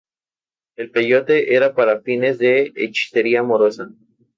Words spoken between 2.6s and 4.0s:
hechicería amorosa.